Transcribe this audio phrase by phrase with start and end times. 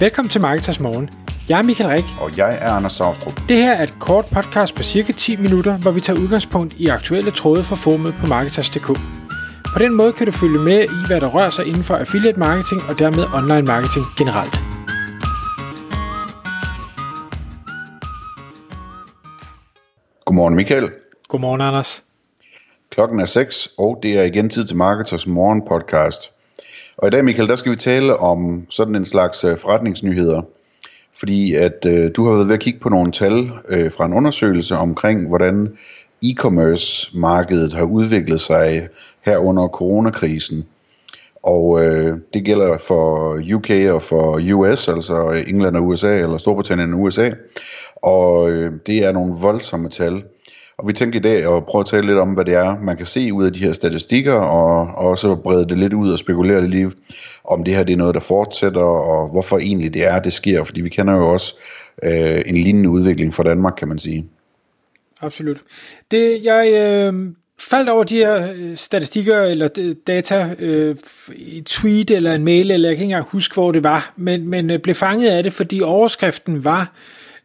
[0.00, 1.10] Velkommen til Marketers Morgen.
[1.48, 2.04] Jeg er Michael Rik.
[2.20, 3.40] Og jeg er Anders Saustrup.
[3.48, 6.86] Det her er et kort podcast på cirka 10 minutter, hvor vi tager udgangspunkt i
[6.86, 8.86] aktuelle tråde fra formet på Marketers.dk.
[9.74, 12.38] På den måde kan du følge med i, hvad der rører sig inden for affiliate
[12.38, 14.54] marketing og dermed online marketing generelt.
[20.24, 20.90] Godmorgen Michael.
[21.28, 22.04] Godmorgen Anders.
[22.90, 26.35] Klokken er 6, og det er igen tid til Marketers Morgen podcast.
[26.98, 30.42] Og i dag, Michael, der skal vi tale om sådan en slags øh, forretningsnyheder.
[31.18, 34.12] Fordi at øh, du har været ved at kigge på nogle tal øh, fra en
[34.12, 35.76] undersøgelse omkring, hvordan
[36.24, 38.88] e-commerce markedet har udviklet sig
[39.22, 40.64] her under coronakrisen.
[41.42, 46.94] Og øh, det gælder for UK og for US, altså England og USA, eller Storbritannien
[46.94, 47.30] og USA.
[47.96, 50.22] Og øh, det er nogle voldsomme tal.
[50.78, 52.96] Og vi tænker i dag at prøve at tale lidt om, hvad det er, man
[52.96, 56.18] kan se ud af de her statistikker, og, og også brede det lidt ud og
[56.18, 56.94] spekulere lidt
[57.44, 60.64] om det her det er noget, der fortsætter, og hvorfor egentlig det er, det sker.
[60.64, 61.54] Fordi vi kender jo også
[62.02, 64.28] øh, en lignende udvikling for Danmark, kan man sige.
[65.20, 65.56] Absolut.
[66.10, 67.14] Det, jeg øh,
[67.58, 70.96] faldt over de her øh, statistikker eller data øh,
[71.36, 74.48] i tweet eller en mail, eller jeg kan ikke engang huske, hvor det var, men,
[74.48, 76.92] men øh, blev fanget af det, fordi overskriften var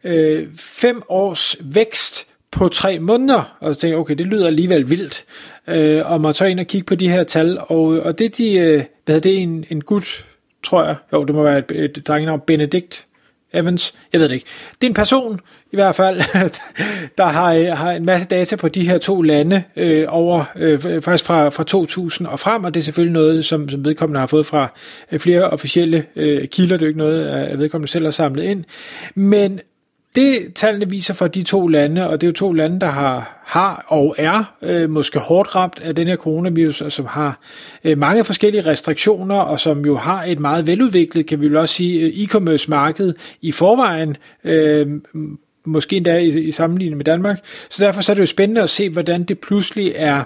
[0.04, 4.90] øh, fem års vækst på tre måneder, og så tænkte jeg, okay, det lyder alligevel
[4.90, 5.24] vildt,
[5.66, 8.58] øh, og må tage ind og kigge på de her tal, og, og det de,
[8.58, 10.24] øh, hvad det en, en gut,
[10.62, 13.06] tror jeg, jo, det må være et, et drengenavn, Benedikt
[13.54, 14.46] Evans, jeg ved det ikke.
[14.80, 15.40] Det er en person,
[15.72, 16.16] i hvert fald,
[17.18, 21.02] der har, øh, har en masse data på de her to lande øh, over, øh,
[21.02, 24.26] faktisk fra, fra 2000 og frem, og det er selvfølgelig noget, som, som vedkommende har
[24.26, 24.68] fået fra
[25.12, 28.44] øh, flere officielle øh, kilder, det er jo ikke noget, at vedkommende selv har samlet
[28.44, 28.64] ind.
[29.14, 29.60] Men
[30.14, 33.42] det tallene viser for de to lande, og det er jo to lande, der har,
[33.44, 37.40] har og er øh, måske hårdt ramt af den her coronavirus, og som har
[37.84, 41.74] øh, mange forskellige restriktioner, og som jo har et meget veludviklet, kan vi vel også
[41.74, 44.86] sige, øh, e-commerce marked i forvejen, øh,
[45.66, 47.38] måske endda i, i sammenligning med Danmark.
[47.70, 50.24] Så derfor så er det jo spændende at se, hvordan det pludselig er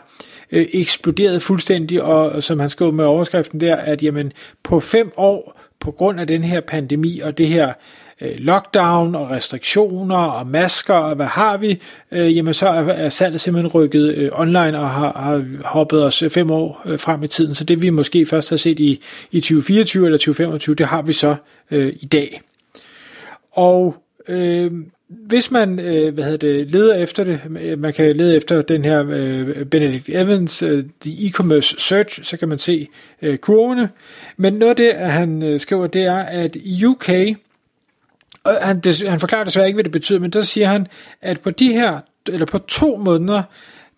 [0.53, 4.33] øh, eksploderet fuldstændig, og som han skrev med overskriften der, at jamen,
[4.63, 7.73] på fem år, på grund af den her pandemi og det her
[8.21, 11.81] Øh, lockdown og restriktioner og masker og hvad har vi,
[12.13, 16.51] øh, jamen så er, salget simpelthen rykket øh, online og har, har hoppet os fem
[16.51, 17.55] år øh, frem i tiden.
[17.55, 21.13] Så det vi måske først har set i, i 2024 eller 2025, det har vi
[21.13, 21.37] så
[21.71, 22.41] øh, i dag.
[23.53, 23.97] Og
[24.29, 24.71] øh,
[25.09, 28.85] hvis man øh, hvad hedder det, leder efter det, øh, man kan lede efter den
[28.85, 32.89] her øh, Benedict Evans, øh, The E-Commerce Search, så kan man se
[33.23, 33.89] øh, kurvene.
[34.37, 37.11] Men noget af det, han øh, skriver, det er, at i UK,
[38.61, 40.87] han, des, han forklarer desværre ikke, hvad det betyder, men der siger han,
[41.23, 43.43] at på de her, eller på to måneder,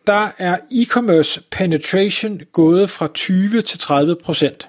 [0.07, 4.69] der er e-commerce penetration gået fra 20 til 30 procent.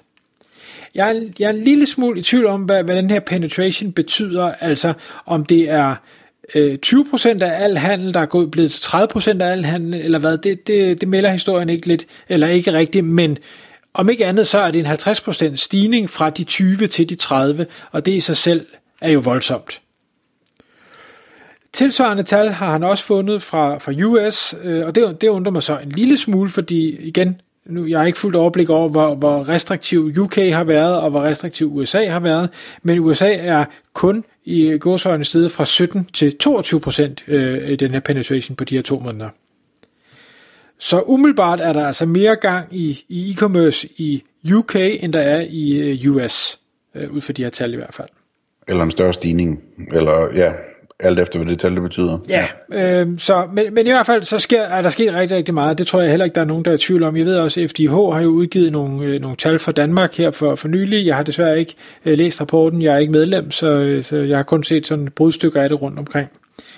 [0.94, 3.92] Jeg er, jeg er en lille smule i tvivl om, hvad, hvad den her penetration
[3.92, 4.92] betyder, altså
[5.26, 5.94] om det er
[6.54, 10.18] øh, 20% af al handel, der er gået, blevet til 30% af al handel, eller
[10.18, 13.38] hvad, det, det, det melder historien ikke lidt, eller ikke rigtigt, men
[13.94, 17.66] om ikke andet, så er det en 50% stigning fra de 20 til de 30,
[17.92, 18.66] og det i sig selv
[19.00, 19.80] er jo voldsomt.
[21.72, 25.62] Tilsvarende tal har han også fundet fra, fra US, øh, og det, det undrer mig
[25.62, 29.48] så en lille smule, fordi igen, nu jeg har ikke fuldt overblik over, hvor, hvor
[29.48, 32.48] restriktiv UK har været, og hvor restriktiv USA har været,
[32.82, 37.90] men USA er kun i godsøjne stedet fra 17 til 22 procent øh, i den
[37.90, 39.28] her penetration på de her to måneder.
[40.78, 44.22] Så umiddelbart er der altså mere gang i, i e-commerce i
[44.54, 46.60] UK, end der er i øh, US,
[46.94, 48.08] øh, ud fra de her tal i hvert fald.
[48.70, 50.52] Eller en større stigning, eller ja,
[51.00, 52.18] alt efter hvad det tal det betyder.
[52.28, 55.54] Ja, øh, så, men, men i hvert fald så sker, er der sket rigtig, rigtig
[55.54, 55.78] meget.
[55.78, 57.16] Det tror jeg heller ikke, der er nogen, der er i tvivl om.
[57.16, 60.30] Jeg ved også, at FDH har jo udgivet nogle, øh, nogle tal for Danmark her
[60.30, 61.06] for, for nylig.
[61.06, 64.38] Jeg har desværre ikke øh, læst rapporten, jeg er ikke medlem, så, øh, så jeg
[64.38, 66.28] har kun set sådan brudstykker af det rundt omkring.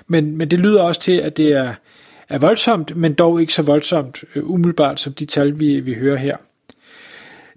[0.06, 1.74] Men, men det lyder også til, at det er,
[2.28, 6.16] er voldsomt, men dog ikke så voldsomt øh, umiddelbart som de tal, vi, vi hører
[6.16, 6.36] her.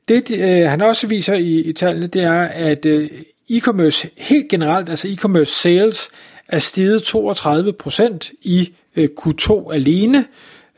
[0.08, 3.10] Det øh, han også viser i, i tallene, det er, at øh,
[3.50, 6.10] e-commerce helt generelt, altså e-commerce sales,
[6.48, 10.26] er steget 32 procent i øh, Q2 alene,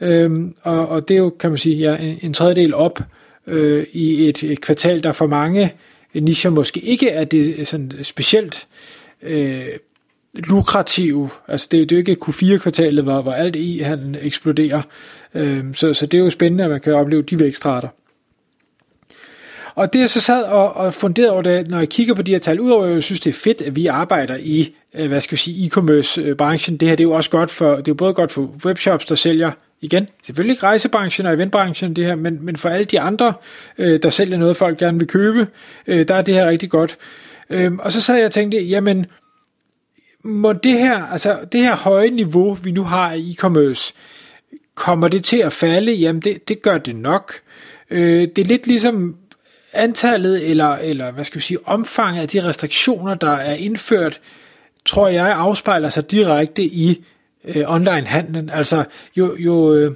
[0.01, 2.99] øhm, og, og det er jo, kan man sige, ja, en, en tredjedel op
[3.47, 5.73] øh, i et, et kvartal, der for mange
[6.13, 8.67] nicher måske ikke er det øh, sådan specielt
[9.21, 9.67] øh,
[10.33, 11.29] lukrative.
[11.47, 14.81] Altså det, det er jo ikke Q4-kvartalet, hvor, hvor alt i han eksploderer.
[15.33, 17.87] Øh, så, så det er jo spændende, at man kan opleve de vækstrater.
[19.77, 22.31] Og det jeg så sad og, og funderede over det, når jeg kigger på de
[22.31, 25.21] her tal, udover at jeg synes, det er fedt, at vi arbejder i, øh, hvad
[25.21, 27.93] skal vi sige, e-commerce-branchen, det her det er jo også godt for, det er jo
[27.93, 29.51] både godt for webshops, der sælger
[29.81, 33.33] igen, selvfølgelig ikke rejsebranchen og eventbranchen, det her, men, men for alle de andre,
[33.77, 35.47] øh, der sælger noget, folk gerne vil købe,
[35.87, 36.97] øh, der er det her rigtig godt.
[37.49, 39.05] Øhm, og så sad jeg og tænkte, jamen,
[40.23, 43.93] må det her, altså det her høje niveau, vi nu har i e-commerce,
[44.75, 45.91] kommer det til at falde?
[45.93, 47.33] Jamen, det, det gør det nok.
[47.89, 49.15] Øh, det er lidt ligesom
[49.77, 54.19] antallet, eller, eller hvad skal vi sige, omfanget af de restriktioner, der er indført,
[54.85, 57.03] tror jeg afspejler sig direkte i
[57.45, 58.49] øh, online-handlen.
[58.49, 58.83] Altså,
[59.17, 59.95] jo, jo øh,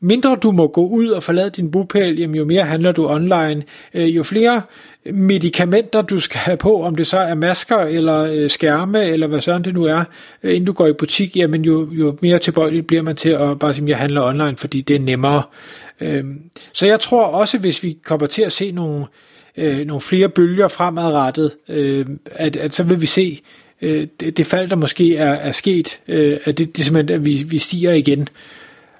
[0.00, 3.62] mindre du må gå ud og forlade din bupæl, jamen, jo mere handler du online.
[3.94, 4.62] Øh, jo flere
[5.12, 9.40] medicamenter du skal have på, om det så er masker eller øh, skærme, eller hvad
[9.40, 10.04] sådan det nu er,
[10.42, 13.58] øh, inden du går i butik, jamen jo, jo mere tilbøjelig bliver man til at
[13.58, 15.42] bare sige, at jeg handler online, fordi det er nemmere.
[16.00, 16.24] Øh,
[16.72, 19.04] så jeg tror også, hvis vi kommer til at se nogle,
[19.56, 23.40] øh, nogle flere bølger fremadrettet, øh, at, at så vil vi se
[23.82, 26.00] øh, det, det fald, der måske er, er sket,
[26.44, 28.28] at det, det simpelthen, at vi, vi stiger igen.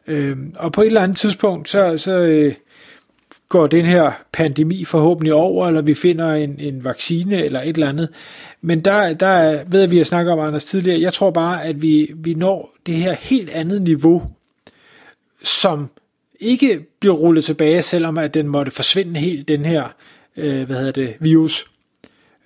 [0.06, 2.52] Øhm, og på et eller andet tidspunkt, så, så
[3.48, 7.88] går den her pandemi forhåbentlig over, eller vi finder en, en vaccine eller et eller
[7.88, 8.08] andet.
[8.60, 11.82] Men der, der ved at vi har snakket om Anders tidligere, jeg tror bare, at
[11.82, 14.22] vi, vi når det her helt andet niveau,
[15.42, 15.90] som
[16.40, 19.88] ikke bliver rullet tilbage, selvom at den måtte forsvinde helt, den her
[20.36, 21.66] øh, hvad hedder det, virus.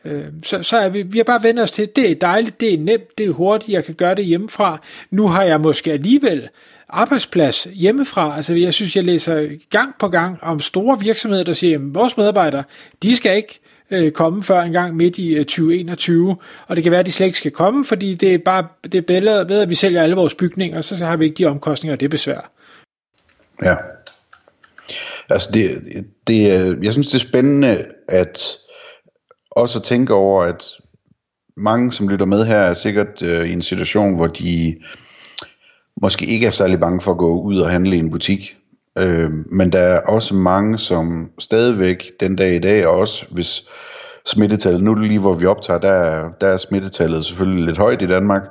[0.05, 2.75] Øh, så, så er vi, vi har bare vendt os til, det er dejligt, det
[2.75, 4.81] er nemt, det er hurtigt, jeg kan gøre det hjemmefra.
[5.11, 6.49] Nu har jeg måske alligevel
[6.89, 8.37] arbejdsplads hjemmefra.
[8.37, 12.17] Altså jeg synes, jeg læser gang på gang om store virksomheder, der siger, at vores
[12.17, 12.63] medarbejdere,
[13.03, 13.59] de skal ikke
[13.91, 17.13] øh, komme før en gang midt i øh, 2021, og det kan være, at de
[17.13, 20.03] slet ikke skal komme, fordi det er bare det er bedre, bedre, at vi sælger
[20.03, 22.51] alle vores bygninger, så har vi ikke de omkostninger og det besvær.
[23.63, 23.77] Ja.
[25.29, 25.83] Altså det,
[26.27, 28.57] det, øh, jeg synes, det er spændende at
[29.51, 30.65] også at tænke over, at
[31.57, 34.77] mange, som lytter med her, er sikkert øh, i en situation, hvor de
[36.03, 38.57] måske ikke er særlig bange for at gå ud og handle i en butik.
[38.99, 43.69] Øh, men der er også mange, som stadigvæk den dag i dag, og også hvis
[44.27, 48.43] smittetallet, nu lige hvor vi optager, der der er smittetallet selvfølgelig lidt højt i Danmark,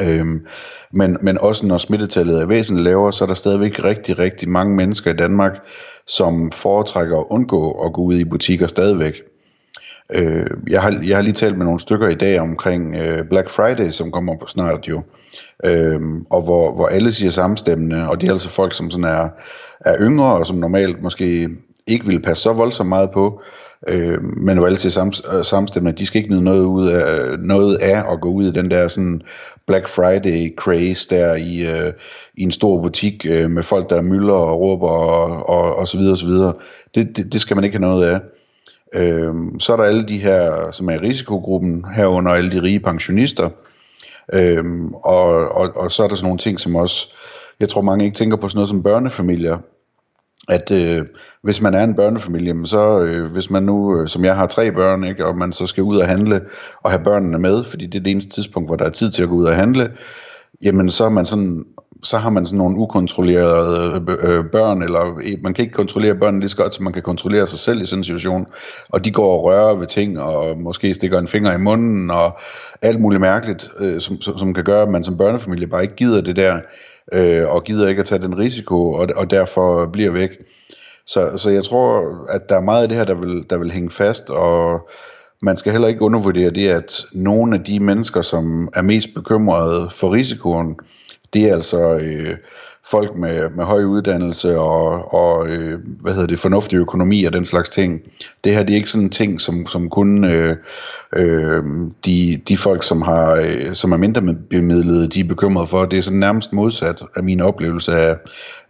[0.00, 0.46] Øhm,
[0.92, 4.76] men, men også når smittetallet er væsentligt lavere, så er der stadigvæk rigtig, rigtig mange
[4.76, 5.58] mennesker i Danmark,
[6.06, 9.22] som foretrækker at undgå at gå ud i butikker stadigvæk.
[10.14, 13.50] Øh, jeg, har, jeg har lige talt med nogle stykker i dag omkring øh, Black
[13.50, 15.02] Friday, som kommer på snart jo,
[15.64, 16.00] øh,
[16.30, 19.28] og hvor, hvor alle siger samstemmende, og det er altså folk, som sådan er,
[19.80, 21.48] er yngre, og som normalt måske
[21.88, 23.42] ikke vil passe så voldsomt meget på,
[23.88, 27.38] øh, men jo altid sam, øh, samstemmende, de skal ikke nyde noget, ud af, øh,
[27.38, 29.22] noget af at gå ud i den der sådan
[29.66, 31.92] Black Friday craze der i, øh,
[32.34, 35.98] i en stor butik øh, med folk, der mylder og råber og, og, og så
[35.98, 36.54] videre og så videre.
[36.94, 38.20] Det, det, det skal man ikke have noget af.
[38.94, 42.80] Øh, så er der alle de her, som er i risikogruppen, herunder alle de rige
[42.80, 43.50] pensionister.
[44.32, 44.64] Øh,
[45.04, 47.12] og, og, og så er der sådan nogle ting, som også,
[47.60, 49.58] jeg tror mange ikke tænker på sådan noget som børnefamilier,
[50.48, 51.06] at øh,
[51.42, 54.72] hvis man er en børnefamilie, så øh, hvis man nu, øh, som jeg har tre
[54.72, 56.40] børn, ikke, og man så skal ud og handle
[56.82, 59.22] og have børnene med, fordi det er det eneste tidspunkt, hvor der er tid til
[59.22, 59.90] at gå ud og handle,
[60.64, 61.64] jamen så er man sådan
[62.02, 66.14] så har man sådan nogle ukontrollerede øh, øh børn, eller øh, man kan ikke kontrollere
[66.14, 68.46] børnene lige så godt, som man kan kontrollere sig selv i sådan en situation,
[68.88, 72.38] og de går og rører ved ting, og måske stikker en finger i munden, og
[72.82, 75.96] alt muligt mærkeligt, øh, som, som, som kan gøre, at man som børnefamilie bare ikke
[75.96, 76.58] gider det der,
[77.12, 80.30] øh, og gider ikke at tage den risiko, og, og derfor bliver væk.
[81.06, 83.70] Så, så jeg tror, at der er meget af det her, der vil, der vil
[83.70, 84.88] hænge fast, og
[85.42, 89.90] man skal heller ikke undervurdere det, at nogle af de mennesker, som er mest bekymrede
[89.90, 90.76] for risikoen,
[91.32, 92.36] det er altså øh,
[92.90, 97.44] folk med, med høj uddannelse og, og øh, hvad hedder det, fornuftig økonomi og den
[97.44, 98.02] slags ting.
[98.44, 100.56] Det her det er ikke sådan en ting, som, som kun øh,
[101.16, 101.62] øh,
[102.04, 105.84] de, de folk, som, har, øh, som er mindre bemidlede, de er bekymrede for.
[105.84, 108.16] Det er sådan nærmest modsat af min oplevelse af,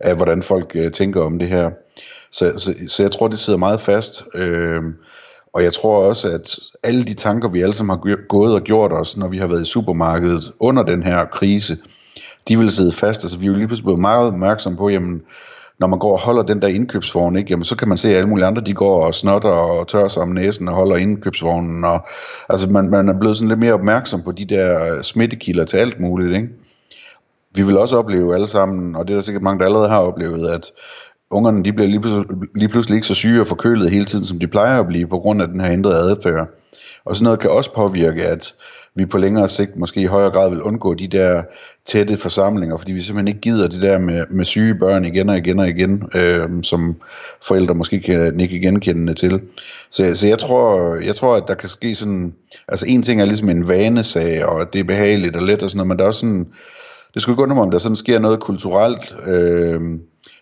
[0.00, 1.70] af hvordan folk øh, tænker om det her.
[2.32, 4.24] Så, så, så jeg tror, det sidder meget fast.
[4.34, 4.82] Øh,
[5.52, 8.92] og jeg tror også, at alle de tanker, vi alle sammen har gået og gjort
[8.92, 11.76] os, når vi har været i supermarkedet under den her krise,
[12.48, 13.24] de vil sidde fast.
[13.24, 15.22] Altså vi er jo lige pludselig blevet meget opmærksomme på, jamen,
[15.80, 18.16] når man går og holder den der indkøbsvogn, ikke, jamen, så kan man se, at
[18.16, 21.84] alle mulige andre, de går og snotter og tørrer sig om næsen og holder indkøbsvognen.
[21.84, 22.06] Og,
[22.48, 26.00] altså man, man er blevet sådan lidt mere opmærksom på de der smittekilder til alt
[26.00, 26.36] muligt.
[26.36, 26.48] Ikke?
[27.54, 29.98] Vi vil også opleve alle sammen, og det er der sikkert mange, der allerede har
[29.98, 30.66] oplevet, at
[31.30, 34.38] ungerne de bliver lige pludselig, lige pludselig ikke så syge og forkølet hele tiden, som
[34.38, 36.48] de plejer at blive, på grund af den her ændrede adfærd.
[37.08, 38.54] Og sådan noget kan også påvirke, at
[38.94, 41.42] vi på længere sigt måske i højere grad vil undgå de der
[41.86, 45.36] tætte forsamlinger, fordi vi simpelthen ikke gider det der med, med syge børn igen og
[45.38, 46.96] igen og igen, øh, som
[47.42, 49.40] forældre måske kan ikke genkende til.
[49.90, 52.34] Så, så jeg, tror, jeg tror, at der kan ske sådan,
[52.68, 55.76] altså en ting er ligesom en vanesag, og det er behageligt og let og sådan
[55.76, 56.46] noget, men der er også sådan,
[57.14, 59.80] det skulle gå mig, om der sådan sker noget kulturelt, øh,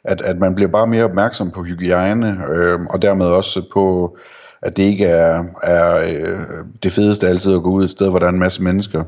[0.05, 4.17] at, at man bliver bare mere opmærksom på hygiejne, øh, og dermed også på,
[4.67, 6.39] at det ikke er, er øh,
[6.83, 9.05] det fedeste altid at gå ud et sted, hvor der er en masse mennesker.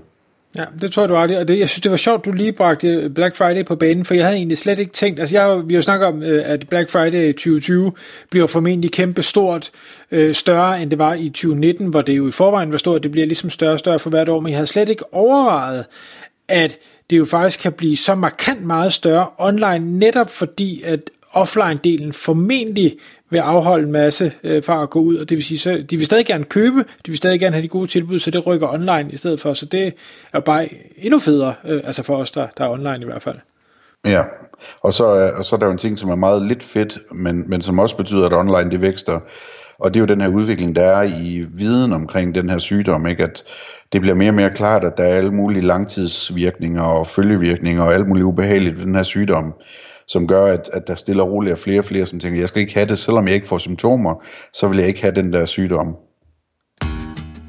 [0.57, 1.39] Ja, det tror jeg, du har det.
[1.39, 4.15] Og det, jeg synes, det var sjovt, du lige bragte Black Friday på banen, for
[4.15, 6.69] jeg havde egentlig slet ikke tænkt, altså jeg, vi har jo snakket om, øh, at
[6.69, 7.93] Black Friday 2020
[8.31, 9.71] bliver formentlig kæmpe stort,
[10.11, 13.13] øh, større end det var i 2019, hvor det jo i forvejen var stort, det
[13.13, 15.85] bliver ligesom større og større for hvert år, men jeg havde slet ikke overvejet,
[16.49, 16.79] at
[17.11, 22.99] det jo faktisk kan blive så markant meget større online, netop fordi, at offline-delen formentlig
[23.31, 25.97] vil afholde en masse øh, fra at gå ud, og det vil sige, så de
[25.97, 28.73] vil stadig gerne købe, de vil stadig gerne have de gode tilbud, så det rykker
[28.73, 29.95] online i stedet for, så det
[30.33, 33.37] er bare endnu federe, øh, altså for os, der, der er online i hvert fald.
[34.07, 34.23] Ja,
[34.81, 36.99] og så, er, og så er der jo en ting, som er meget lidt fedt,
[37.13, 39.21] men, men som også betyder, at online det vækster,
[39.79, 43.07] og det er jo den her udvikling, der er i viden omkring den her sygdom,
[43.07, 43.23] ikke?
[43.23, 43.45] at
[43.93, 47.95] det bliver mere og mere klart, at der er alle mulige langtidsvirkninger og følgevirkninger og
[47.95, 49.55] alt muligt ubehageligt ved den her sygdom
[50.09, 52.63] som gør, at, at der stiller roligt og flere og flere, som tænker, jeg skal
[52.63, 55.45] ikke have det, selvom jeg ikke får symptomer, så vil jeg ikke have den der
[55.45, 55.97] sygdom.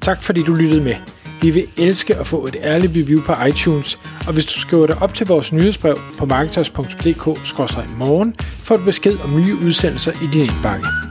[0.02, 0.96] Tak fordi du lyttede med.
[1.42, 5.02] Vi vil elske at få et ærligt review på iTunes, og hvis du skriver dig
[5.02, 11.09] op til vores nyhedsbrev på marketers.dk-morgen, får du besked om nye udsendelser i din indbakke.